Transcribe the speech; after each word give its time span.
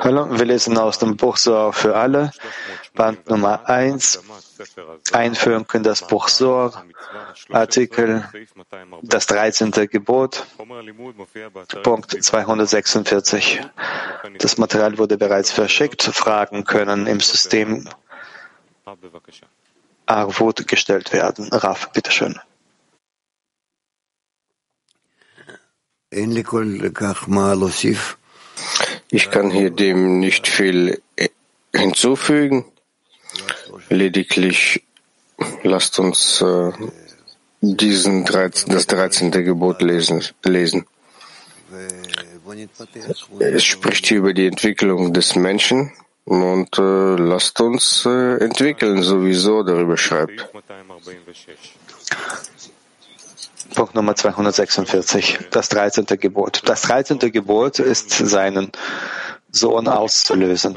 Hallo, 0.00 0.38
wir 0.38 0.44
lesen 0.44 0.78
aus 0.78 0.98
dem 0.98 1.16
Buch 1.16 1.36
Sohr 1.36 1.72
für 1.72 1.96
alle, 1.96 2.30
Band 2.94 3.28
Nummer 3.28 3.68
1, 3.68 4.22
Einführung 5.12 5.66
in 5.72 5.82
das 5.82 6.06
Buch 6.06 6.28
Sohr, 6.28 6.84
Artikel 7.50 8.28
das 9.02 9.26
13. 9.26 9.70
Gebot, 9.88 10.46
Punkt 11.82 12.24
246. 12.24 13.60
Das 14.38 14.58
Material 14.58 14.98
wurde 14.98 15.18
bereits 15.18 15.50
verschickt. 15.50 16.02
Fragen 16.02 16.64
können 16.64 17.06
im 17.06 17.20
System 17.20 17.88
Arvut 20.06 20.66
gestellt 20.68 21.12
werden. 21.12 21.48
Raf, 21.52 21.92
bitteschön. 21.92 22.38
Ich 29.10 29.30
kann 29.30 29.50
hier 29.50 29.70
dem 29.70 30.20
nicht 30.20 30.48
viel 30.48 31.00
hinzufügen. 31.74 32.64
Lediglich 33.88 34.82
lasst 35.62 35.98
uns 35.98 36.40
äh, 36.42 36.72
diesen 37.60 38.24
13, 38.24 38.72
das 38.72 38.86
13. 38.86 39.30
Gebot 39.30 39.82
lesen, 39.82 40.24
lesen. 40.44 40.86
Es 43.38 43.64
spricht 43.64 44.06
hier 44.06 44.18
über 44.18 44.32
die 44.32 44.46
Entwicklung 44.46 45.12
des 45.12 45.36
Menschen 45.36 45.92
und 46.24 46.78
äh, 46.78 47.16
lasst 47.16 47.60
uns 47.60 48.06
äh, 48.06 48.36
entwickeln, 48.38 49.02
sowieso 49.02 49.62
darüber 49.62 49.96
schreibt. 49.96 50.48
Punkt 53.74 53.94
Nummer 53.94 54.14
246, 54.14 55.38
das 55.50 55.68
13. 55.68 56.06
Gebot. 56.06 56.62
Das 56.66 56.82
13. 56.82 57.18
Gebot 57.18 57.78
ist, 57.78 58.10
seinen 58.10 58.72
Sohn 59.50 59.88
auszulösen, 59.88 60.76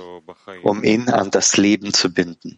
um 0.63 0.83
ihn 0.83 1.09
an 1.09 1.31
das 1.31 1.57
Leben 1.57 1.93
zu 1.93 2.13
binden. 2.13 2.57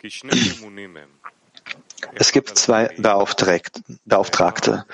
Es 2.15 2.31
gibt 2.31 2.57
zwei 2.57 2.89
Beauftragte, 2.97 4.85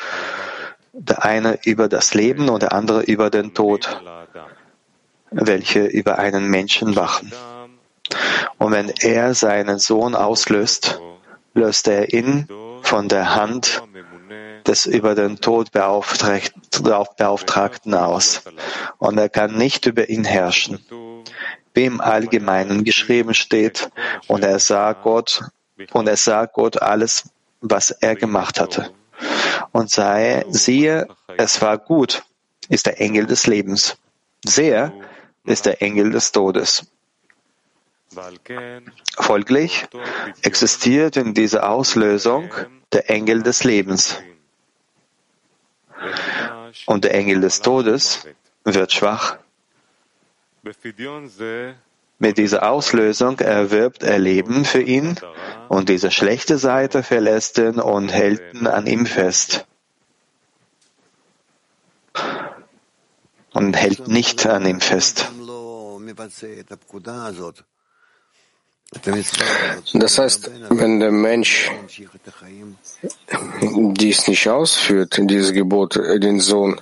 der 0.93 1.23
eine 1.23 1.59
über 1.63 1.87
das 1.87 2.13
Leben 2.13 2.49
und 2.49 2.63
der 2.63 2.73
andere 2.73 3.03
über 3.03 3.29
den 3.29 3.53
Tod, 3.53 4.01
welche 5.31 5.85
über 5.85 6.19
einen 6.19 6.49
Menschen 6.49 6.95
wachen. 6.95 7.31
Und 8.57 8.71
wenn 8.71 8.89
er 8.89 9.33
seinen 9.33 9.79
Sohn 9.79 10.15
auslöst, 10.15 10.99
löst 11.53 11.87
er 11.87 12.13
ihn 12.13 12.47
von 12.81 13.09
der 13.09 13.35
Hand 13.35 13.83
des 14.65 14.85
über 14.85 15.15
den 15.15 15.37
Tod 15.37 15.71
Beauftragten 15.71 17.93
aus. 17.93 18.43
Und 18.97 19.17
er 19.17 19.29
kann 19.29 19.57
nicht 19.57 19.85
über 19.85 20.09
ihn 20.09 20.23
herrschen. 20.23 20.79
Wie 21.73 21.85
im 21.85 22.01
Allgemeinen 22.01 22.83
geschrieben 22.83 23.33
steht, 23.33 23.89
und 24.27 24.43
er 24.43 24.59
sah 24.59 24.93
Gott, 24.93 25.43
und 25.91 26.07
er 26.07 26.17
sah 26.17 26.45
Gott 26.45 26.81
alles, 26.81 27.29
was 27.61 27.91
er 27.91 28.15
gemacht 28.15 28.59
hatte. 28.59 28.91
Und 29.71 29.89
sei, 29.89 30.45
siehe, 30.49 31.07
es 31.37 31.61
war 31.61 31.77
gut, 31.77 32.23
ist 32.69 32.85
der 32.85 32.99
Engel 32.99 33.25
des 33.25 33.47
Lebens. 33.47 33.97
Sehe, 34.43 34.91
ist 35.45 35.65
der 35.65 35.81
Engel 35.81 36.11
des 36.11 36.31
Todes. 36.31 36.87
Folglich 39.19 39.85
existiert 40.41 41.17
in 41.17 41.33
dieser 41.33 41.69
Auslösung 41.69 42.49
der 42.93 43.09
Engel 43.09 43.43
des 43.43 43.63
Lebens. 43.63 44.17
Und 46.85 47.03
der 47.03 47.13
Engel 47.13 47.41
des 47.41 47.61
Todes 47.61 48.27
wird 48.63 48.91
schwach. 48.91 49.37
Mit 52.19 52.37
dieser 52.37 52.69
Auslösung 52.69 53.39
erwirbt 53.39 54.03
er 54.03 54.17
Leben 54.17 54.65
für 54.65 54.81
ihn 54.81 55.19
und 55.69 55.89
diese 55.89 56.09
schlechte 56.11 56.57
Seite 56.57 57.03
verlässt 57.03 57.57
ihn 57.59 57.79
und 57.79 58.09
hält 58.09 58.41
ihn 58.53 58.67
an 58.67 58.87
ihm 58.87 59.05
fest. 59.05 59.65
Und 63.53 63.75
hält 63.75 64.07
nicht 64.07 64.45
an 64.47 64.65
ihm 64.65 64.81
fest. 64.81 65.31
Das 69.93 70.17
heißt, 70.17 70.51
wenn 70.69 70.99
der 70.99 71.11
Mensch 71.11 71.69
dies 73.61 74.27
nicht 74.27 74.47
ausführt, 74.47 75.19
dieses 75.19 75.51
Gebot, 75.51 75.95
den 75.95 76.39
Sohn 76.39 76.79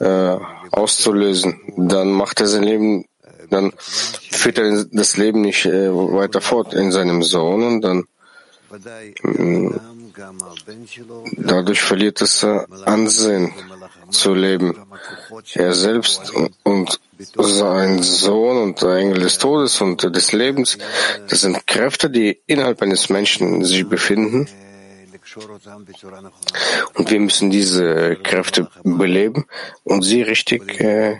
äh, 0.00 0.36
auszulösen, 0.70 1.60
dann 1.76 2.12
macht 2.12 2.40
er 2.40 2.46
sein 2.46 2.64
Leben, 2.64 3.06
dann 3.50 3.72
führt 3.78 4.58
er 4.58 4.84
das 4.84 5.16
Leben 5.16 5.40
nicht 5.40 5.64
äh, 5.64 5.90
weiter 5.92 6.40
fort 6.40 6.74
in 6.74 6.92
seinem 6.92 7.22
Sohn 7.22 7.62
und 7.62 7.80
dann 7.80 8.04
äh, 9.24 9.70
dadurch 11.36 11.82
verliert 11.82 12.20
es 12.20 12.44
Ansehen 12.84 13.52
zu 14.10 14.34
leben. 14.34 14.76
Er 15.54 15.74
selbst 15.74 16.32
und 16.62 17.00
sein 17.36 18.02
Sohn 18.02 18.56
und 18.58 18.82
der 18.82 18.96
Engel 18.96 19.20
des 19.20 19.38
Todes 19.38 19.80
und 19.80 20.02
des 20.02 20.32
Lebens, 20.32 20.78
das 21.28 21.42
sind 21.42 21.66
Kräfte, 21.66 22.10
die 22.10 22.40
innerhalb 22.46 22.82
eines 22.82 23.08
Menschen 23.08 23.64
sich 23.64 23.88
befinden. 23.88 24.48
Und 26.94 27.10
wir 27.10 27.20
müssen 27.20 27.50
diese 27.50 28.16
Kräfte 28.16 28.68
beleben 28.84 29.46
und 29.82 30.02
sie 30.02 30.22
richtig 30.22 30.80
äh, 30.80 31.18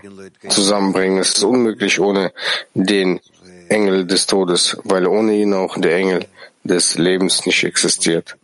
zusammenbringen. 0.49 1.19
Es 1.19 1.31
ist 1.31 1.43
unmöglich 1.43 1.99
ohne 1.99 2.33
den 2.75 3.21
Engel 3.69 4.06
des 4.06 4.27
Todes, 4.27 4.77
weil 4.84 5.06
ohne 5.06 5.34
ihn 5.34 5.54
auch 5.54 5.78
der 5.78 5.97
Engel 5.97 6.27
des 6.62 6.97
Lebens 6.97 7.44
nicht 7.47 7.65
existiert. 7.65 8.37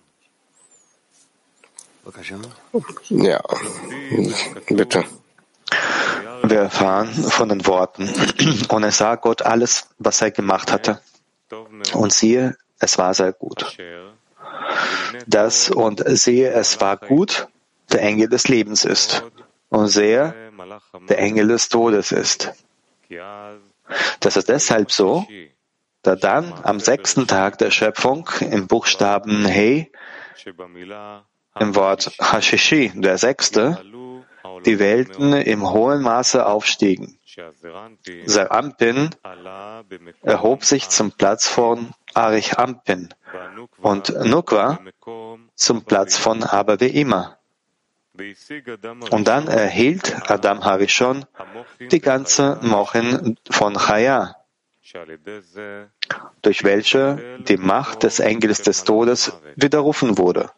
Ja, 3.08 3.40
bitte. 4.68 5.04
Wir 6.42 6.58
erfahren 6.58 7.08
von 7.08 7.48
den 7.48 7.66
Worten, 7.66 8.08
und 8.68 8.82
er 8.82 8.92
sah 8.92 9.16
Gott 9.16 9.42
alles, 9.42 9.88
was 9.98 10.22
er 10.22 10.30
gemacht 10.30 10.72
hatte. 10.72 11.00
Und 11.92 12.12
siehe, 12.12 12.56
es 12.78 12.98
war 12.98 13.12
sehr 13.14 13.32
gut. 13.32 13.76
Das 15.26 15.70
und 15.70 16.02
siehe, 16.06 16.50
es 16.50 16.80
war 16.80 16.96
gut, 16.96 17.48
der 17.92 18.02
Engel 18.02 18.28
des 18.28 18.48
Lebens 18.48 18.84
ist. 18.84 19.24
Und 19.68 19.88
sehe, 19.88 20.34
der 21.08 21.18
Engel 21.18 21.48
des 21.48 21.68
Todes 21.68 22.12
ist. 22.12 22.52
Das 24.20 24.36
ist 24.36 24.48
deshalb 24.48 24.92
so, 24.92 25.26
da 26.02 26.16
dann 26.16 26.54
am 26.62 26.80
sechsten 26.80 27.26
Tag 27.26 27.58
der 27.58 27.70
Schöpfung 27.70 28.28
im 28.40 28.66
Buchstaben 28.66 29.46
He, 29.46 29.90
im 31.60 31.76
Wort 31.76 32.10
Hashishi, 32.18 32.90
der 32.94 33.18
sechste, 33.18 33.84
die 34.64 34.78
Welten 34.78 35.32
im 35.34 35.70
hohen 35.70 36.02
Maße 36.02 36.44
aufstiegen. 36.44 37.18
Serampin 38.24 39.10
erhob 40.22 40.64
sich 40.64 40.88
zum 40.88 41.12
Platz 41.12 41.46
von 41.46 41.92
Arichampin 42.14 43.10
und 43.80 44.08
Nukwa 44.24 44.80
zum 45.54 45.84
Platz 45.84 46.16
von 46.16 46.42
immer. 46.80 47.38
Und 49.10 49.28
dann 49.28 49.46
erhielt 49.46 50.30
Adam 50.30 50.64
Harishon 50.64 51.24
die 51.78 52.00
ganze 52.00 52.58
Mochin 52.62 53.36
von 53.50 53.74
Chaya, 53.76 54.34
durch 56.42 56.64
welche 56.64 57.38
die 57.48 57.56
Macht 57.56 58.02
des 58.02 58.18
Engels 58.18 58.62
des 58.62 58.84
Todes 58.84 59.32
widerrufen 59.56 60.18
wurde. 60.18 60.50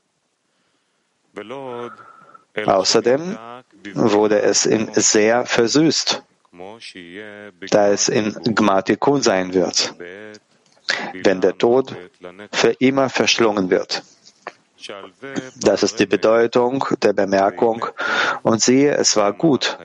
Außerdem 2.67 3.39
wurde 3.95 4.43
es 4.43 4.67
in 4.67 4.93
sehr 4.95 5.47
versüßt, 5.47 6.23
da 7.71 7.89
es 7.89 8.09
in 8.09 8.33
Gmatikun 8.33 9.23
sein 9.23 9.55
wird, 9.55 9.95
wenn 11.23 11.41
der 11.41 11.57
Tod 11.57 11.97
für 12.53 12.73
immer 12.73 13.09
verschlungen 13.09 13.71
wird. 13.71 14.03
Das 15.61 15.83
ist 15.83 16.01
die 16.01 16.07
Bedeutung 16.07 16.85
der 17.03 17.13
Bemerkung. 17.13 17.87
Und 18.43 18.61
siehe, 18.61 18.95
es 18.97 19.17
war 19.17 19.33
gut, 19.33 19.79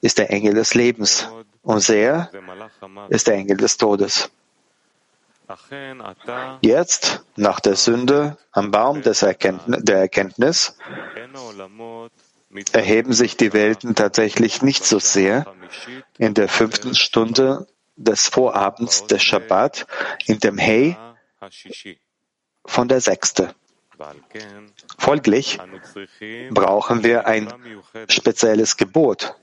ist 0.00 0.18
der 0.18 0.30
Engel 0.30 0.54
des 0.54 0.74
Lebens. 0.74 1.28
Und 1.62 1.80
sehe, 1.80 2.30
ist 3.08 3.26
der 3.26 3.34
Engel 3.34 3.56
des 3.56 3.76
Todes. 3.76 4.30
Jetzt, 6.60 7.24
nach 7.36 7.60
der 7.60 7.76
Sünde 7.76 8.36
am 8.52 8.70
Baum 8.70 9.02
Erkenntnis, 9.22 9.84
der 9.84 9.98
Erkenntnis, 9.98 10.76
erheben 12.72 13.12
sich 13.12 13.36
die 13.36 13.52
Welten 13.52 13.94
tatsächlich 13.94 14.62
nicht 14.62 14.84
so 14.84 14.98
sehr. 14.98 15.46
In 16.18 16.34
der 16.34 16.48
fünften 16.48 16.94
Stunde 16.94 17.66
des 17.96 18.28
Vorabends 18.28 19.06
des 19.06 19.22
Shabbat 19.22 19.86
in 20.26 20.38
dem 20.40 20.58
Hey 20.58 20.96
von 22.64 22.88
der 22.88 23.00
sechste. 23.00 23.54
Folglich 24.98 25.58
brauchen 26.50 27.02
wir 27.02 27.26
ein 27.26 27.52
spezielles 28.08 28.76
Gebot, 28.76 29.36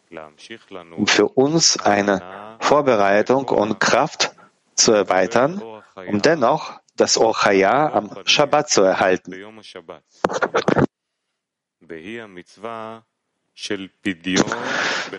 um 0.95 1.07
für 1.07 1.27
uns 1.29 1.77
eine 1.77 2.57
Vorbereitung 2.59 3.49
und 3.49 3.79
Kraft 3.79 4.35
zu 4.75 4.91
erweitern, 4.91 5.61
um 5.95 6.21
dennoch 6.21 6.79
das 6.95 7.17
Orchaya 7.17 7.91
am 7.93 8.11
Shabbat 8.25 8.69
zu 8.69 8.81
erhalten. 8.81 9.33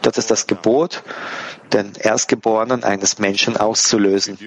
Das 0.03 0.19
ist 0.19 0.31
das 0.31 0.47
Gebot, 0.47 1.03
den 1.73 1.93
Erstgeborenen 1.95 2.83
eines 2.83 3.19
Menschen 3.19 3.57
auszulösen. 3.57 4.39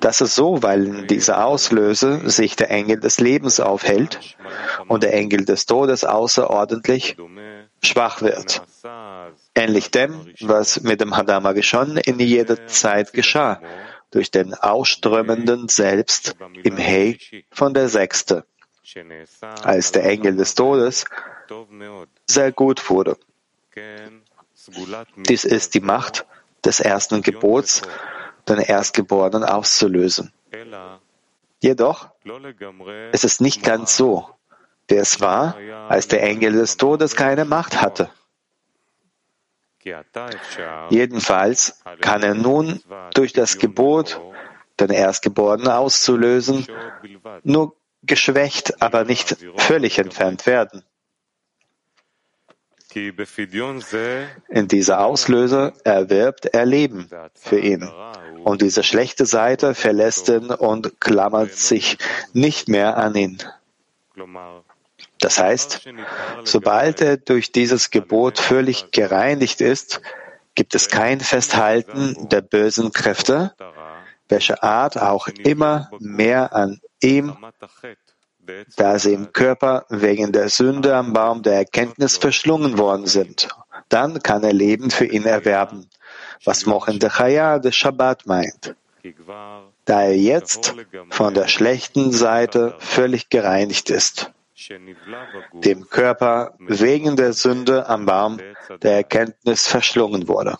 Das 0.00 0.20
ist 0.20 0.34
so, 0.34 0.62
weil 0.62 0.86
in 0.86 1.06
dieser 1.06 1.44
Auslöse 1.44 2.28
sich 2.28 2.56
der 2.56 2.70
Engel 2.70 2.98
des 2.98 3.20
Lebens 3.20 3.60
aufhält 3.60 4.36
und 4.88 5.02
der 5.04 5.14
Engel 5.14 5.44
des 5.44 5.66
Todes 5.66 6.04
außerordentlich 6.04 7.16
schwach 7.82 8.20
wird. 8.20 8.62
Ähnlich 9.54 9.90
dem, 9.90 10.32
was 10.40 10.82
mit 10.82 11.00
dem 11.00 11.16
Hadama 11.16 11.52
geschehen 11.52 11.96
in 11.96 12.18
jeder 12.18 12.66
Zeit 12.66 13.12
geschah, 13.12 13.60
durch 14.14 14.30
den 14.30 14.54
ausströmenden 14.54 15.68
Selbst 15.68 16.36
im 16.62 16.76
He 16.76 17.44
von 17.50 17.74
der 17.74 17.88
Sechste, 17.88 18.44
als 19.62 19.90
der 19.90 20.04
Engel 20.04 20.36
des 20.36 20.54
Todes 20.54 21.04
sehr 22.26 22.52
gut 22.52 22.88
wurde. 22.88 23.16
Dies 25.28 25.44
ist 25.44 25.74
die 25.74 25.80
Macht 25.80 26.26
des 26.64 26.78
ersten 26.78 27.22
Gebots, 27.22 27.82
den 28.48 28.58
Erstgeborenen 28.58 29.42
auszulösen. 29.42 30.32
Jedoch 31.60 32.10
ist 33.10 33.24
es 33.24 33.40
nicht 33.40 33.64
ganz 33.64 33.96
so, 33.96 34.30
wie 34.86 34.94
es 34.94 35.20
war, 35.20 35.56
als 35.88 36.06
der 36.06 36.22
Engel 36.22 36.52
des 36.52 36.76
Todes 36.76 37.16
keine 37.16 37.44
Macht 37.44 37.82
hatte. 37.82 38.10
Jedenfalls 40.90 41.82
kann 42.00 42.22
er 42.22 42.34
nun 42.34 42.80
durch 43.12 43.32
das 43.32 43.58
Gebot, 43.58 44.20
den 44.80 44.90
Erstgeborenen 44.90 45.68
auszulösen, 45.68 46.66
nur 47.42 47.76
geschwächt, 48.02 48.82
aber 48.82 49.04
nicht 49.04 49.36
völlig 49.56 49.98
entfernt 49.98 50.46
werden. 50.46 50.82
In 54.48 54.68
dieser 54.68 55.00
Auslöser 55.00 55.72
erwirbt 55.82 56.46
er 56.46 56.64
Leben 56.64 57.10
für 57.34 57.58
ihn. 57.58 57.90
Und 58.44 58.62
diese 58.62 58.82
schlechte 58.84 59.26
Seite 59.26 59.74
verlässt 59.74 60.28
ihn 60.28 60.50
und 60.50 61.00
klammert 61.00 61.54
sich 61.54 61.98
nicht 62.32 62.68
mehr 62.68 62.96
an 62.96 63.14
ihn. 63.16 63.38
Das 65.24 65.38
heißt, 65.38 65.88
sobald 66.44 67.00
er 67.00 67.16
durch 67.16 67.50
dieses 67.50 67.88
Gebot 67.88 68.38
völlig 68.38 68.90
gereinigt 68.90 69.62
ist, 69.62 70.02
gibt 70.54 70.74
es 70.74 70.90
kein 70.90 71.18
Festhalten 71.20 72.28
der 72.28 72.42
bösen 72.42 72.92
Kräfte, 72.92 73.54
welche 74.28 74.62
Art 74.62 74.98
auch 75.00 75.28
immer 75.28 75.88
mehr 75.98 76.54
an 76.54 76.78
ihm 77.00 77.34
da 78.76 78.98
sie 78.98 79.14
im 79.14 79.32
Körper 79.32 79.86
wegen 79.88 80.30
der 80.30 80.50
Sünde 80.50 80.94
am 80.94 81.14
Baum 81.14 81.42
der 81.42 81.54
Erkenntnis 81.54 82.18
verschlungen 82.18 82.76
worden 82.76 83.06
sind. 83.06 83.48
Dann 83.88 84.22
kann 84.22 84.44
er 84.44 84.52
Leben 84.52 84.90
für 84.90 85.06
ihn 85.06 85.24
erwerben, 85.24 85.88
was 86.44 86.66
Mochen 86.66 86.98
de 86.98 87.08
Chaya 87.08 87.58
des 87.58 87.74
Shabbat 87.74 88.26
meint. 88.26 88.74
Da 89.86 90.02
er 90.02 90.18
jetzt 90.18 90.74
von 91.08 91.32
der 91.32 91.48
schlechten 91.48 92.12
Seite 92.12 92.74
völlig 92.78 93.30
gereinigt 93.30 93.88
ist, 93.88 94.33
dem 95.52 95.88
Körper 95.88 96.54
wegen 96.58 97.16
der 97.16 97.32
Sünde 97.32 97.88
am 97.88 98.06
Baum 98.06 98.38
der 98.82 98.92
Erkenntnis 98.92 99.66
verschlungen 99.66 100.28
wurde. 100.28 100.56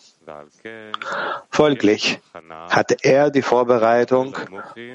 Folglich 1.49 2.19
hatte 2.69 2.97
er 3.01 3.29
die 3.29 3.41
Vorbereitung, 3.41 4.37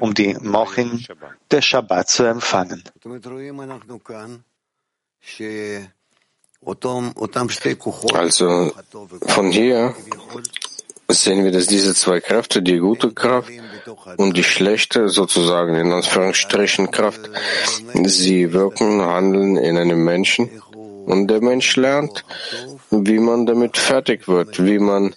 um 0.01 0.13
die 0.15 0.35
Mochin 0.35 1.05
des 1.51 1.65
Shabbat 1.65 2.09
zu 2.09 2.25
empfangen. 2.25 2.85
Also 8.13 8.73
von 9.27 9.51
hier 9.51 9.95
sehen 11.13 11.45
wir, 11.45 11.53
dass 11.53 11.67
diese 11.67 11.95
zwei 11.95 12.21
Kräfte, 12.21 12.63
die 12.63 12.79
gute 12.79 13.13
Kraft 13.13 13.51
und 14.17 14.37
die 14.37 14.45
schlechte, 14.45 15.09
sozusagen 15.09 15.75
in 15.75 15.93
Anführungsstrichen 15.93 16.91
Kraft, 16.91 17.31
sie 18.05 18.53
wirken, 18.53 19.03
handeln 19.03 19.57
in 19.57 19.77
einem 19.77 20.05
Menschen 20.05 20.51
und 21.07 21.29
der 21.29 21.41
Mensch 21.41 21.77
lernt, 21.77 22.25
wie 22.91 23.19
man 23.19 23.47
damit 23.47 23.77
fertig 23.77 24.29
wird, 24.29 24.65
wie 24.65 24.79
man 24.79 25.15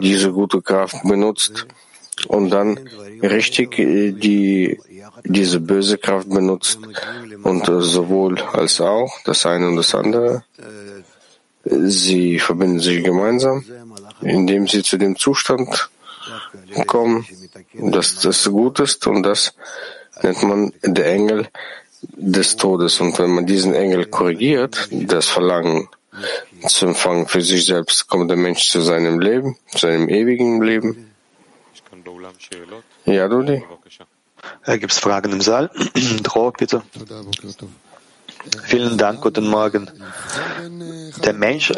diese 0.00 0.32
gute 0.32 0.62
Kraft 0.62 1.02
benutzt 1.04 1.66
und 2.28 2.50
dann 2.50 2.78
richtig 3.22 3.78
äh, 3.78 4.12
die, 4.12 4.78
diese 5.24 5.60
böse 5.60 5.98
Kraft 5.98 6.28
benutzt 6.28 6.78
und 7.42 7.68
äh, 7.68 7.80
sowohl 7.80 8.40
als 8.40 8.80
auch 8.80 9.12
das 9.24 9.46
eine 9.46 9.68
und 9.68 9.76
das 9.76 9.94
andere. 9.94 10.44
Sie 11.64 12.40
verbinden 12.40 12.80
sich 12.80 13.04
gemeinsam, 13.04 13.64
indem 14.22 14.66
sie 14.66 14.82
zu 14.82 14.98
dem 14.98 15.16
Zustand 15.16 15.90
kommen, 16.86 17.26
dass 17.74 18.20
das 18.20 18.48
gut 18.48 18.80
ist 18.80 19.06
und 19.06 19.22
das 19.22 19.54
nennt 20.22 20.42
man 20.42 20.72
der 20.82 21.06
Engel 21.06 21.48
des 22.02 22.56
Todes. 22.56 23.00
Und 23.00 23.18
wenn 23.18 23.30
man 23.30 23.46
diesen 23.46 23.74
Engel 23.74 24.06
korrigiert, 24.06 24.88
das 24.90 25.28
Verlangen 25.28 25.88
zu 26.66 26.86
empfangen 26.86 27.26
für 27.26 27.40
sich 27.40 27.66
selbst, 27.66 28.08
kommt 28.08 28.30
der 28.30 28.36
Mensch 28.36 28.68
zu 28.68 28.80
seinem 28.80 29.20
Leben, 29.20 29.56
zu 29.70 29.78
seinem 29.78 30.08
ewigen 30.08 30.62
Leben. 30.62 31.10
Ja, 33.06 33.28
Dudi? 33.28 33.62
Gibt 34.66 34.92
es 34.92 34.98
Fragen 34.98 35.32
im 35.32 35.40
Saal? 35.40 35.70
Dro, 36.22 36.50
bitte. 36.50 36.82
Vielen 38.64 38.98
Dank, 38.98 39.20
guten 39.20 39.46
Morgen. 39.48 39.88
Der 41.24 41.32
Mensch 41.32 41.72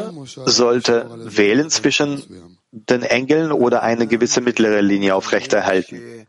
sollte 0.47 1.11
wählen 1.25 1.69
zwischen 1.71 2.59
den 2.71 3.03
Engeln 3.03 3.53
oder 3.53 3.83
eine 3.83 4.07
gewisse 4.07 4.41
mittlere 4.41 4.81
Linie 4.81 5.15
aufrechterhalten. 5.15 6.27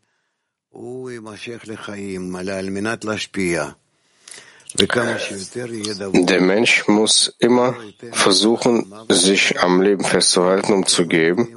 Der 6.14 6.42
Mensch 6.42 6.88
muss 6.88 7.36
immer 7.40 7.76
versuchen, 8.12 8.94
sich 9.10 9.60
am 9.62 9.82
Leben 9.82 10.04
festzuhalten, 10.04 10.74
um 10.74 10.86
zu 10.86 11.08
geben, 11.08 11.56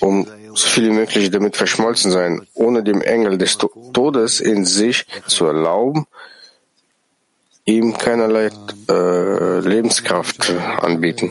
um 0.00 0.26
so 0.54 0.68
viel 0.68 0.84
wie 0.90 0.94
möglich 0.94 1.30
damit 1.30 1.56
verschmolzen 1.56 2.10
sein, 2.10 2.46
ohne 2.54 2.82
dem 2.82 3.02
Engel 3.02 3.36
des 3.36 3.58
Todes 3.92 4.40
in 4.40 4.64
sich 4.64 5.06
zu 5.26 5.44
erlauben, 5.44 6.06
ihm 7.64 7.96
keinerlei 7.96 8.50
äh, 8.88 9.60
Lebenskraft 9.60 10.50
anbieten. 10.80 11.30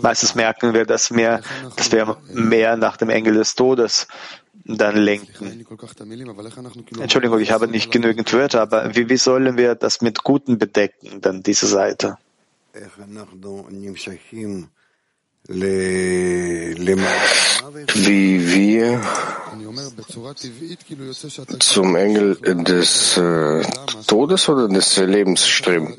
Meistens 0.00 0.34
merken 0.34 0.72
wir, 0.72 0.86
dass, 0.86 1.10
mehr, 1.10 1.42
dass 1.76 1.92
wir 1.92 2.16
mehr 2.32 2.76
nach 2.76 2.96
dem 2.96 3.10
Engel 3.10 3.34
des 3.34 3.54
Todes 3.54 4.08
dann 4.64 4.96
lenken. 4.96 5.66
Entschuldigung, 7.00 7.40
ich 7.40 7.52
habe 7.52 7.68
nicht 7.68 7.90
genügend 7.90 8.32
Wörter, 8.32 8.62
aber 8.62 8.94
wie, 8.94 9.08
wie 9.08 9.16
sollen 9.16 9.56
wir 9.56 9.74
das 9.74 10.00
mit 10.00 10.22
Guten 10.22 10.58
bedecken, 10.58 11.20
dann 11.20 11.42
diese 11.42 11.66
Seite? 11.66 12.16
Wie 15.48 16.84
wir 18.54 19.00
zum 21.58 21.96
Engel 21.96 22.36
des 22.36 23.16
äh, 23.16 23.62
Todes 24.06 24.48
oder 24.48 24.68
des 24.68 24.96
Lebens 24.98 25.48
streben? 25.48 25.96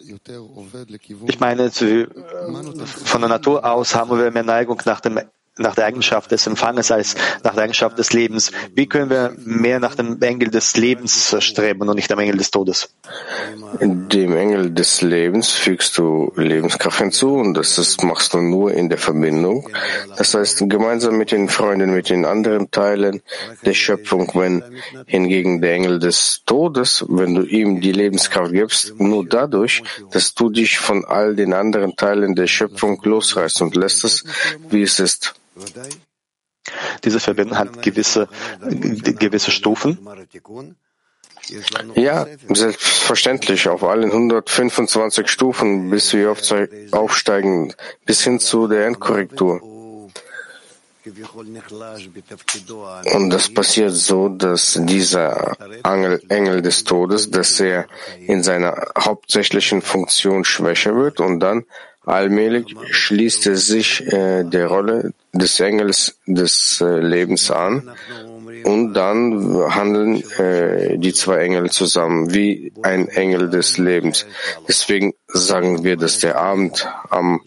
Ich 1.28 1.40
meine, 1.42 1.70
von 1.72 3.22
der 3.22 3.30
Natur 3.30 3.66
aus 3.70 3.96
haben 3.96 4.18
wir 4.18 4.32
mehr 4.32 4.44
Neigung 4.44 4.82
nach 4.86 5.02
dem 5.02 5.20
nach 5.58 5.76
der 5.76 5.86
Eigenschaft 5.86 6.32
des 6.32 6.48
Empfanges 6.48 6.92
als 6.92 7.16
nach 7.44 7.54
der 7.54 7.64
Eigenschaft 7.64 8.00
des 8.00 8.12
Lebens. 8.12 8.52
Wie 8.74 8.88
können 8.88 9.10
wir 9.10 9.36
mehr 9.38 9.80
nach 9.80 9.96
dem 9.96 10.20
Engel 10.22 10.50
des 10.50 10.76
Lebens 10.78 11.36
streben 11.40 11.88
und 11.88 11.96
nicht 11.96 12.10
dem 12.10 12.20
Engel 12.20 12.38
des 12.38 12.50
Todes? 12.50 12.90
Dem 13.80 14.36
Engel 14.36 14.72
des 14.72 15.02
Lebens 15.02 15.52
fügst 15.52 15.98
du 15.98 16.32
Lebenskraft 16.36 17.00
hinzu 17.00 17.36
und 17.36 17.54
das 17.54 17.78
ist, 17.78 18.04
machst 18.04 18.34
du 18.34 18.40
nur 18.40 18.74
in 18.74 18.90
der 18.90 18.98
Verbindung. 18.98 19.70
Das 20.18 20.34
heißt, 20.34 20.64
gemeinsam 20.70 21.18
mit 21.18 21.32
den 21.32 21.50
Freunden, 21.50 21.94
mit 21.94 22.10
den 22.10 22.26
anderen 22.26 22.72
Teilen 22.72 23.22
der 23.64 23.74
Schöpfung, 23.74 24.32
wenn 24.34 24.64
hingegen 25.06 25.62
der 25.62 25.74
Engel 25.74 26.00
des 26.00 26.42
Todes, 26.46 27.06
wenn 27.10 27.36
du 27.36 27.44
ihm 27.44 27.80
die 27.80 27.92
Lebenskraft 27.92 28.52
gibst, 28.52 29.00
nur 29.00 29.26
dadurch, 29.26 29.84
dass 30.12 30.34
du 30.34 30.50
dich 30.50 30.80
von 30.80 31.06
all 31.06 31.36
den 31.36 31.54
anderen 31.54 31.96
Teilen 31.96 32.34
der 32.34 32.48
Schöpfung 32.48 33.00
losreißt 33.04 33.62
und 33.62 33.76
lässt 33.76 34.04
es, 34.04 34.24
wie 34.70 34.82
es 34.82 35.00
ist. 35.00 35.36
Diese 37.04 37.20
Verbindung 37.20 37.58
hat 37.58 37.82
gewisse, 37.82 38.28
gewisse 38.62 39.52
Stufen. 39.52 39.98
Ja, 41.96 42.26
selbstverständlich, 42.50 43.68
auf 43.68 43.84
allen 43.84 44.12
125 44.12 45.28
Stufen, 45.28 45.90
bis 45.90 46.14
wir 46.14 46.36
aufsteigen, 46.92 47.74
bis 48.06 48.24
hin 48.24 48.40
zu 48.40 48.68
der 48.68 48.88
Endkorrektur. 48.88 49.62
Und 53.14 53.30
das 53.30 53.54
passiert 53.54 53.92
so, 53.92 54.30
dass 54.30 54.80
dieser 54.84 55.58
Engel, 55.84 56.22
Engel 56.30 56.62
des 56.62 56.86
Todes, 56.86 57.30
dass 57.30 57.60
er 57.60 57.88
in 58.26 58.42
seiner 58.42 58.88
hauptsächlichen 58.98 59.82
Funktion 59.82 60.46
schwächer 60.46 60.96
wird 60.96 61.20
und 61.20 61.42
dann 61.42 61.66
allmählich 62.06 62.74
schließt 62.90 63.48
er 63.48 63.58
sich 63.58 64.02
äh, 64.14 64.44
der 64.46 64.68
Rolle 64.68 65.14
des 65.34 65.60
Engels 65.60 66.20
des 66.28 66.80
äh, 66.82 67.00
Lebens 67.00 67.50
an 67.50 67.92
und 68.64 68.94
dann 68.94 69.58
handeln 69.74 70.24
äh, 70.38 70.98
die 70.98 71.14
zwei 71.14 71.40
Engel 71.40 71.72
zusammen 71.72 72.34
wie 72.34 72.72
ein 72.84 73.08
Engel 73.10 73.50
des 73.50 73.78
Lebens. 73.78 74.26
Deswegen 74.68 75.14
sagen 75.28 75.84
wir, 75.84 75.98
dass 75.98 76.20
der 76.20 76.38
Abend 76.38 76.88
am 77.10 77.42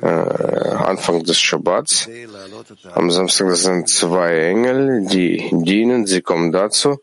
äh, 0.00 0.06
Anfang 0.06 1.22
des 1.24 1.38
Schabbats, 1.38 2.08
am 2.92 3.10
Samstag, 3.10 3.48
das 3.48 3.62
sind 3.62 3.88
zwei 3.88 4.48
Engel, 4.48 5.06
die 5.06 5.50
dienen, 5.52 6.06
sie 6.06 6.22
kommen 6.22 6.52
dazu, 6.52 7.00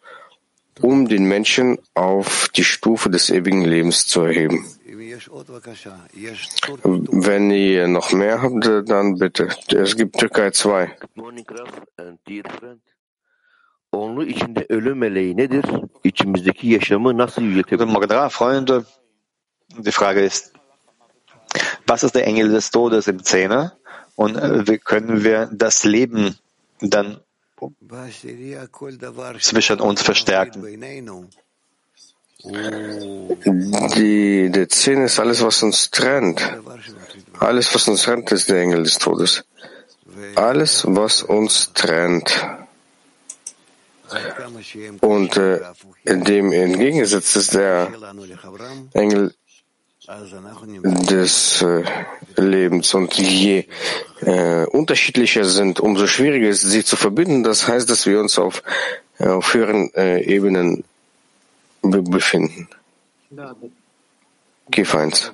um 0.81 1.07
den 1.07 1.25
Menschen 1.25 1.77
auf 1.93 2.49
die 2.55 2.63
Stufe 2.63 3.09
des 3.09 3.29
ewigen 3.29 3.63
Lebens 3.63 4.07
zu 4.07 4.21
erheben. 4.21 4.65
Wenn 7.27 7.51
ihr 7.51 7.87
noch 7.87 8.11
mehr 8.13 8.41
habt, 8.41 8.65
dann 8.89 9.19
bitte. 9.19 9.49
Es 9.69 9.95
gibt 9.95 10.17
Türkei 10.17 10.51
2. 10.51 10.89
Onun 13.91 14.25
içinde 14.25 14.65
ölüm 14.69 14.97
meleği 14.97 15.37
nedir? 15.37 15.65
İçimizdeki 16.03 16.67
yaşamı 16.67 17.17
nasıl 17.17 17.41
yönetebilir? 17.41 17.87
Morgen, 17.87 18.29
Freunde. 18.29 18.83
Die 19.77 19.91
Frage 19.91 20.25
ist, 20.25 20.53
was 21.87 22.03
ist 22.03 22.15
der 22.15 22.27
Engel 22.27 22.51
des 22.51 22.69
Todes 22.71 23.07
im 23.07 23.23
Zehner 23.23 23.77
und 24.15 24.35
äh, 24.35 24.67
wie 24.67 24.77
können 24.77 25.23
wir 25.23 25.49
das 25.51 25.83
Leben 25.85 26.35
dann 26.81 27.21
zwischen 29.39 29.79
uns 29.79 30.01
verstärken? 30.01 30.61
Die, 32.43 34.49
der 34.49 34.69
Zehn 34.69 35.03
ist 35.03 35.19
alles, 35.19 35.43
was 35.43 35.61
uns 35.61 35.91
trennt. 35.91 36.41
Alles, 37.39 37.73
was 37.75 37.87
uns 37.87 38.03
trennt, 38.03 38.31
ist 38.31 38.49
der 38.49 38.61
Engel 38.61 38.83
des 38.83 38.97
Todes. 38.97 39.43
Alles, 40.35 40.85
was 40.87 41.23
uns 41.23 41.71
trennt. 41.73 42.47
Und 45.01 45.37
äh, 45.37 45.59
dem 46.05 46.51
entgegengesetzt 46.51 47.35
ist 47.35 47.53
der 47.53 47.91
Engel 48.93 49.33
des 50.83 51.61
äh, 51.61 51.83
Lebens. 52.35 52.93
Und 52.93 53.13
je 53.13 53.65
äh, 54.21 54.65
unterschiedlicher 54.65 55.45
sind, 55.45 55.79
umso 55.79 56.07
schwieriger 56.07 56.49
ist, 56.49 56.61
sie 56.61 56.83
zu 56.83 56.97
verbinden. 56.97 57.43
Das 57.43 57.67
heißt, 57.67 57.89
dass 57.89 58.05
wir 58.05 58.19
uns 58.19 58.37
auf, 58.37 58.63
äh, 59.19 59.27
auf 59.27 59.53
höheren 59.53 59.93
äh, 59.93 60.21
Ebenen 60.23 60.77
be 60.77 60.83
befinden. 61.81 62.67
Gif 64.69 64.95
1. 64.95 65.33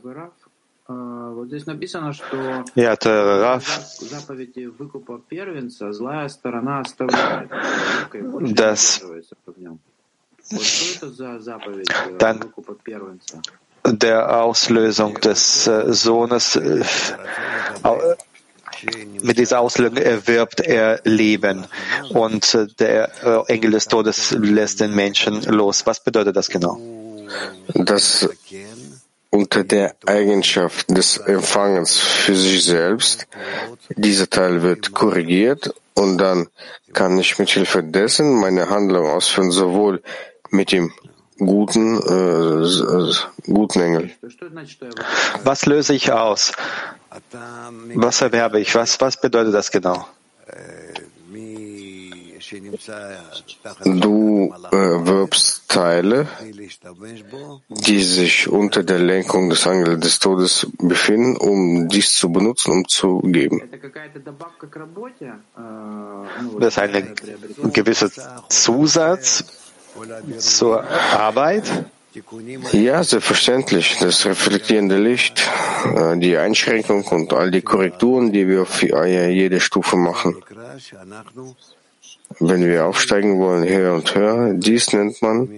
Ja, 2.75 2.95
der 2.95 3.41
Rav, 3.41 3.65
dass 8.55 8.95
dann 12.17 12.39
der 13.99 14.43
Auslösung 14.43 15.15
des 15.15 15.67
äh, 15.67 15.93
Sohnes, 15.93 16.55
äh, 16.55 16.83
mit 19.21 19.37
dieser 19.37 19.59
Auslösung 19.59 19.97
erwirbt 19.97 20.59
er 20.61 21.01
Leben 21.03 21.65
und 22.09 22.53
äh, 22.53 22.67
der 22.79 23.45
Engel 23.47 23.71
des 23.71 23.87
Todes 23.87 24.31
lässt 24.31 24.79
den 24.79 24.93
Menschen 24.93 25.41
los. 25.43 25.85
Was 25.85 26.03
bedeutet 26.03 26.35
das 26.35 26.49
genau? 26.49 26.79
Das 27.73 28.27
unter 29.29 29.63
der 29.63 29.95
Eigenschaft 30.05 30.89
des 30.89 31.17
Empfangens 31.17 31.97
für 31.97 32.35
sich 32.35 32.63
selbst. 32.63 33.27
Dieser 33.89 34.29
Teil 34.29 34.63
wird 34.63 34.93
korrigiert 34.93 35.73
und 35.93 36.17
dann 36.17 36.47
kann 36.93 37.17
ich 37.19 37.37
mit 37.37 37.49
Hilfe 37.49 37.83
dessen 37.83 38.39
meine 38.39 38.69
Handlung 38.69 39.07
ausführen, 39.07 39.51
sowohl 39.51 40.01
mit 40.49 40.71
dem 40.71 40.93
guten, 41.37 41.97
äh, 41.97 43.11
guten 43.45 43.81
Engel. 43.81 44.11
Was 45.43 45.65
löse 45.65 45.93
ich 45.93 46.11
aus? 46.11 46.53
Was 47.95 48.21
erwerbe 48.21 48.59
ich? 48.59 48.73
Was, 48.75 48.99
was 48.99 49.19
bedeutet 49.19 49.53
das 49.53 49.71
genau? 49.71 50.07
Du 53.83 54.53
äh, 54.71 55.05
wirbst 55.05 55.67
Teile, 55.67 56.27
die 57.69 58.01
sich 58.03 58.47
unter 58.47 58.83
der 58.83 58.99
Lenkung 58.99 59.49
des 59.49 59.65
Engels 59.65 59.99
des 59.99 60.19
Todes 60.19 60.67
befinden, 60.77 61.35
um 61.35 61.87
dies 61.89 62.15
zu 62.15 62.31
benutzen, 62.31 62.71
um 62.71 62.87
zu 62.87 63.19
geben. 63.19 63.61
Das 66.59 66.73
ist 66.73 66.79
ein 66.79 67.15
gewisser 67.73 68.09
Zusatz 68.49 69.43
zur 70.37 70.83
Arbeit. 70.83 71.85
Ja, 72.71 73.03
selbstverständlich. 73.03 73.97
Das 73.99 74.25
reflektierende 74.25 74.97
Licht, 74.97 75.49
äh, 75.95 76.17
die 76.17 76.37
Einschränkung 76.37 77.03
und 77.05 77.33
all 77.33 77.51
die 77.51 77.61
Korrekturen, 77.61 78.31
die 78.31 78.47
wir 78.47 78.63
auf 78.63 78.81
jede 78.81 79.59
Stufe 79.59 79.97
machen. 79.97 80.37
Wenn 82.39 82.65
wir 82.65 82.85
aufsteigen 82.85 83.39
wollen, 83.39 83.67
höher 83.67 83.93
und 83.93 84.13
höher, 84.13 84.53
dies 84.53 84.93
nennt 84.93 85.21
man, 85.21 85.49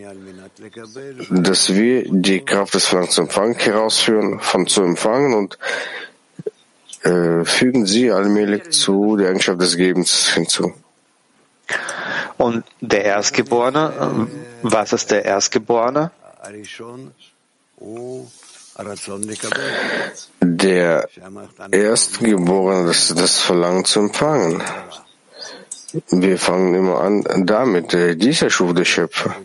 dass 1.29 1.73
wir 1.73 2.03
die 2.09 2.41
Kraft 2.41 2.73
des 2.73 2.85
Verlangens 2.85 3.15
zu 3.15 3.21
empfangen 3.21 3.55
herausführen, 3.55 4.39
von 4.39 4.67
zu 4.67 4.83
empfangen 4.83 5.33
und 5.33 5.57
äh, 7.03 7.43
fügen 7.43 7.85
sie 7.85 8.11
allmählich 8.11 8.69
zu 8.69 9.17
der 9.17 9.29
Eigenschaft 9.29 9.61
des 9.61 9.77
Gebens 9.77 10.29
hinzu. 10.33 10.73
Und 12.37 12.63
der 12.81 13.03
Erstgeborene, 13.03 14.27
was 14.63 14.93
ist 14.93 15.11
der 15.11 15.25
Erstgeborene? 15.25 16.11
Der 20.41 21.10
Erstgeborene, 21.72 22.88
das 22.88 23.13
das 23.15 23.39
Verlangen 23.39 23.86
zu 23.86 24.00
empfangen. 24.00 24.63
Wir 26.12 26.38
fangen 26.38 26.75
immer 26.75 27.01
an 27.01 27.24
damit, 27.46 27.93
äh, 27.93 28.15
dieser 28.15 28.50
schuf 28.50 28.74
der 28.74 28.86
Schöpfer. 28.86 29.36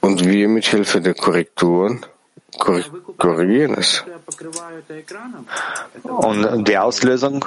Und 0.00 0.24
wir 0.24 0.48
mit 0.48 0.66
Hilfe 0.66 1.00
der 1.00 1.14
Korrekturen 1.14 2.06
korrigieren 3.18 3.74
es. 3.74 4.04
Und 6.02 6.64
die 6.68 6.78
Auslösung 6.78 7.44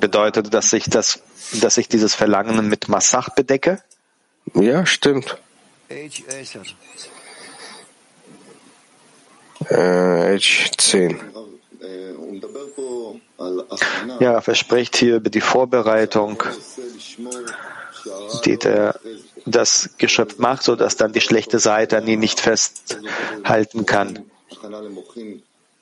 bedeutet, 0.00 0.52
dass 0.52 0.72
ich 0.72 0.84
das, 0.84 1.22
dass 1.60 1.76
ich 1.78 1.88
dieses 1.88 2.14
Verlangen 2.14 2.68
mit 2.68 2.88
Massach 2.88 3.30
bedecke? 3.30 3.80
Ja, 4.54 4.84
stimmt. 4.84 5.38
Äh, 9.68 10.36
H10. 10.36 11.16
Ja, 14.20 14.38
er 14.38 14.54
spricht 14.54 14.96
hier 14.96 15.16
über 15.16 15.30
die 15.30 15.40
Vorbereitung, 15.40 16.42
die 18.44 18.56
der, 18.56 18.98
das 19.46 19.90
Geschöpf 19.98 20.38
macht, 20.38 20.62
sodass 20.62 20.96
dann 20.96 21.12
die 21.12 21.20
schlechte 21.20 21.58
Seite 21.58 21.98
an 21.98 22.06
ihn 22.06 22.20
nicht 22.20 22.40
festhalten 22.40 23.86
kann. 23.86 24.24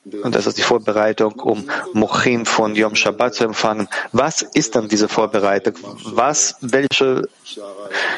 Und 0.05 0.35
das 0.35 0.47
ist 0.47 0.57
die 0.57 0.63
Vorbereitung, 0.63 1.35
um 1.41 1.69
Mochim 1.93 2.47
von 2.47 2.75
Yom 2.75 2.97
Shabbat 2.97 3.35
zu 3.35 3.45
empfangen. 3.45 3.87
Was 4.13 4.41
ist 4.41 4.75
dann 4.75 4.89
diese 4.89 5.09
Vorbereitung? 5.09 5.75
Was, 6.05 6.57
welche 6.63 7.29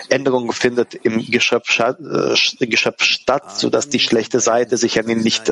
Änderung 0.08 0.52
findet 0.52 0.94
im 0.94 1.26
Geschöpf, 1.26 1.76
äh, 1.80 2.66
Geschöpf 2.66 3.02
statt, 3.02 3.58
sodass 3.58 3.88
die 3.88 3.98
schlechte 3.98 4.38
Seite 4.38 4.76
sich 4.76 4.98
an 4.98 5.08
ihn 5.08 5.22
nicht 5.22 5.50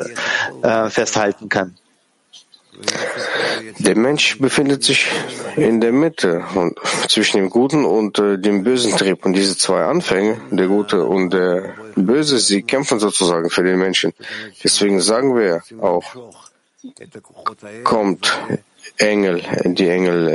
äh, 0.61 0.89
festhalten 0.89 1.49
kann? 1.49 1.75
Der 3.79 3.97
Mensch 3.97 4.39
befindet 4.39 4.83
sich 4.83 5.07
in 5.55 5.81
der 5.81 5.91
Mitte 5.91 6.43
und 6.55 6.79
zwischen 7.07 7.37
dem 7.37 7.49
guten 7.49 7.85
und 7.85 8.19
äh, 8.19 8.37
dem 8.37 8.63
bösen 8.63 8.95
Trieb. 8.95 9.25
Und 9.25 9.33
diese 9.33 9.57
zwei 9.57 9.83
Anfänge, 9.85 10.39
der 10.51 10.67
gute 10.67 11.05
und 11.05 11.31
der 11.33 11.75
böse, 11.95 12.39
sie 12.39 12.63
kämpfen 12.63 12.99
sozusagen 12.99 13.49
für 13.49 13.63
den 13.63 13.77
Menschen. 13.77 14.13
Deswegen 14.63 14.99
sagen 15.01 15.35
wir 15.35 15.61
auch, 15.79 16.05
kommt 17.83 18.39
Engel, 18.97 19.43
die 19.65 19.89
Engel 19.89 20.27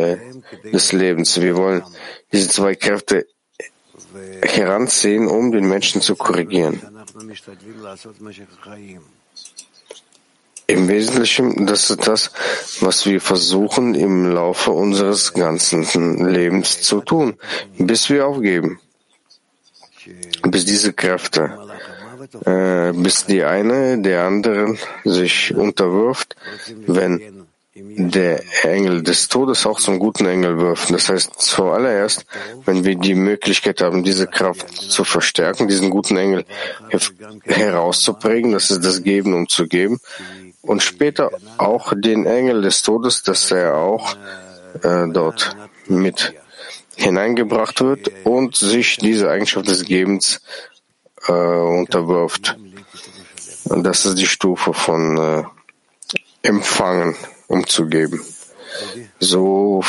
äh, 0.64 0.70
des 0.70 0.92
Lebens. 0.92 1.40
Wir 1.40 1.56
wollen 1.56 1.82
diese 2.32 2.48
zwei 2.48 2.74
Kräfte 2.74 3.26
heranziehen, 4.42 5.26
um 5.26 5.52
den 5.52 5.68
Menschen 5.68 6.00
zu 6.00 6.16
korrigieren. 6.16 6.80
Im 10.68 10.88
Wesentlichen, 10.88 11.66
das 11.66 11.90
ist 11.90 12.08
das, 12.08 12.32
was 12.80 13.06
wir 13.06 13.20
versuchen 13.20 13.94
im 13.94 14.32
Laufe 14.32 14.72
unseres 14.72 15.32
ganzen 15.32 16.26
Lebens 16.26 16.80
zu 16.82 17.00
tun, 17.00 17.34
bis 17.78 18.10
wir 18.10 18.26
aufgeben, 18.26 18.80
bis 20.42 20.64
diese 20.64 20.92
Kräfte, 20.92 21.56
äh, 22.44 22.92
bis 22.92 23.26
die 23.26 23.44
eine 23.44 23.98
der 24.02 24.24
anderen 24.24 24.76
sich 25.04 25.54
unterwirft, 25.54 26.34
wenn 26.86 27.46
der 27.78 28.42
Engel 28.62 29.02
des 29.02 29.28
Todes 29.28 29.66
auch 29.66 29.78
zum 29.78 29.98
guten 29.98 30.24
Engel 30.26 30.58
wirft. 30.58 30.90
Das 30.90 31.10
heißt, 31.10 31.38
zuallererst, 31.38 32.24
wenn 32.64 32.84
wir 32.84 32.96
die 32.96 33.14
Möglichkeit 33.14 33.82
haben, 33.82 34.02
diese 34.02 34.26
Kraft 34.26 34.74
zu 34.74 35.04
verstärken, 35.04 35.68
diesen 35.68 35.90
guten 35.90 36.16
Engel 36.16 36.44
herauszuprägen, 37.44 38.52
das 38.52 38.70
ist 38.70 38.84
das 38.84 39.02
Geben, 39.02 39.34
um 39.34 39.46
zu 39.46 39.66
geben, 39.66 40.00
und 40.66 40.82
später 40.82 41.30
auch 41.58 41.92
den 41.94 42.26
Engel 42.26 42.62
des 42.62 42.82
Todes, 42.82 43.22
dass 43.22 43.50
er 43.50 43.76
auch 43.76 44.16
äh, 44.82 45.06
dort 45.12 45.56
mit 45.86 46.34
hineingebracht 46.96 47.80
wird 47.80 48.10
und 48.24 48.56
sich 48.56 48.96
diese 48.96 49.30
Eigenschaft 49.30 49.68
des 49.68 49.84
Gebens 49.84 50.40
äh, 51.28 51.32
unterwirft. 51.32 52.56
Und 53.64 53.84
das 53.84 54.06
ist 54.06 54.18
die 54.18 54.26
Stufe 54.26 54.72
von 54.72 55.18
äh, 55.18 55.42
Empfangen 56.42 57.16
umzugeben. 57.48 58.20
So 59.18 59.82